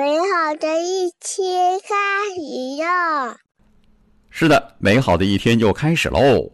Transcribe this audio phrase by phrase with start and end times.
[0.00, 1.94] 美好的一天开
[2.34, 3.36] 始了。
[4.30, 6.50] 是的，美好的一天又开始喽。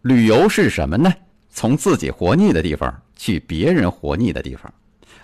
[0.00, 1.12] 旅游是什么呢？
[1.50, 4.72] 从自己活腻的地方去别人活腻的地方，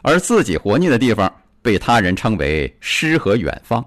[0.02, 3.82] 而自己活腻的地方被他人称为诗和远方。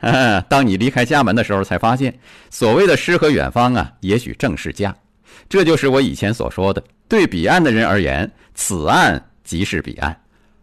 [0.48, 2.18] 当你离开家门的时候，才发现
[2.48, 4.96] 所谓的诗和远方啊，也许正是家。
[5.50, 10.18] 这就是我以前所说的，对彼岸的人而言，此岸即是彼岸。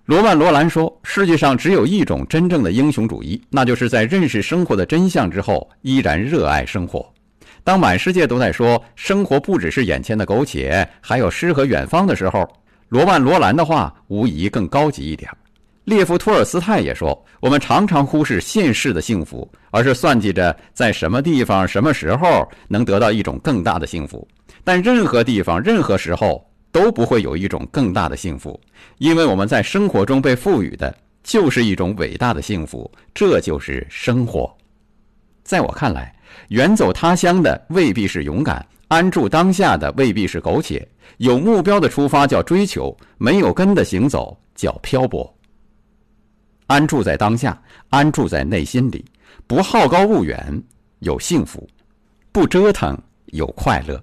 [0.10, 7.08] 罗曼·罗兰说：“世界上只有一种真正的英雄主义，那就是在认识生活的真相之后，依然热爱生活。”
[7.64, 12.44] 当满世界都在说生活不只是眼前的苟且，还有诗和远方的时候，
[12.88, 15.30] 罗曼·罗兰的话无疑更高级一点。
[15.84, 24.28] 列夫·托尔斯泰也说：“我们常常忽视现世的幸福，而是算计着在什么地方、什么时候能得到一种更大的幸福。
[24.64, 28.60] 但任何地方、任何时候。”都不会有一种更大的幸福，
[28.98, 34.56] 因为我们在生活中被赋予的就是一种伟大的幸福，这就是生活。
[35.44, 36.16] 在我看来，
[36.50, 40.88] 远走他乡的未必是勇敢，安住当下的未必是苟且。
[41.18, 45.36] 有目标的出发叫追求，没有根的行走叫漂泊。
[46.68, 47.60] 安住在当下，
[47.90, 49.04] 安住在内心里，
[49.48, 50.64] 不好高骛远，
[51.00, 51.68] 有幸福；
[52.32, 52.96] 不折腾，
[53.28, 54.02] 有快乐。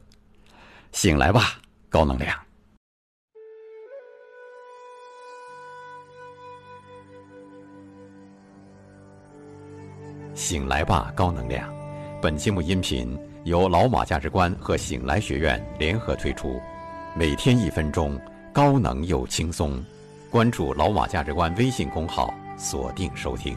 [0.90, 2.36] 醒来吧，高能量！
[10.36, 11.66] 醒来吧，高能量！
[12.20, 16.60] 本节目音频由老马价值观和醒来学院联合推出，
[17.16, 18.20] 每天一分钟，
[18.52, 19.82] 高能又轻松。
[20.30, 23.56] 关注老马价值观微信公号，锁定收听。